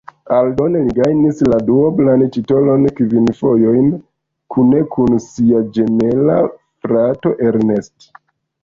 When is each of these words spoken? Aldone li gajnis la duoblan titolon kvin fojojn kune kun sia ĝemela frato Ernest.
Aldone 0.35 0.79
li 0.85 0.93
gajnis 0.99 1.43
la 1.51 1.59
duoblan 1.67 2.23
titolon 2.37 2.89
kvin 3.01 3.29
fojojn 3.43 3.93
kune 4.57 4.83
kun 4.97 5.23
sia 5.29 5.65
ĝemela 5.79 6.41
frato 6.57 7.39
Ernest. 7.53 8.13